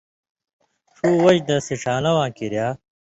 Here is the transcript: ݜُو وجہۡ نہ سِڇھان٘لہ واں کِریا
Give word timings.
ݜُو 0.95 1.07
وجہۡ 1.23 1.45
نہ 1.47 1.55
سِڇھان٘لہ 1.65 2.11
واں 2.17 2.29
کِریا 2.37 2.67